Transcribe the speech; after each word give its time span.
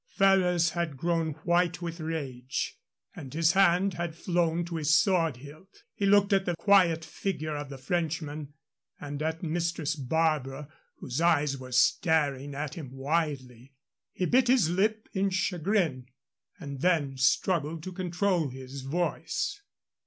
Ferrers 0.09 0.71
had 0.71 0.97
grown 0.97 1.33
white 1.43 1.79
with 1.79 1.99
rage, 1.99 2.75
and 3.15 3.35
his 3.35 3.51
hand 3.51 3.93
had 3.93 4.15
flown 4.15 4.65
to 4.65 4.77
his 4.77 4.95
sword 4.99 5.37
hilt. 5.37 5.83
He 5.93 6.07
looked 6.07 6.33
at 6.33 6.45
the 6.45 6.55
quiet 6.55 7.05
figure 7.05 7.55
of 7.55 7.69
the 7.69 7.77
Frenchman 7.77 8.55
and 8.99 9.21
at 9.21 9.43
Mistress 9.43 9.95
Barbara, 9.95 10.69
whose 10.95 11.21
eyes 11.21 11.55
were 11.59 11.71
staring 11.71 12.55
at 12.55 12.73
him 12.73 12.89
widely. 12.91 13.75
He 14.11 14.25
bit 14.25 14.47
his 14.47 14.71
lip 14.71 15.07
in 15.13 15.29
chagrin, 15.29 16.07
and 16.57 16.81
then 16.81 17.15
struggled 17.17 17.83
to 17.83 17.91
control 17.91 18.49
his 18.49 18.81
voice. 18.81 19.61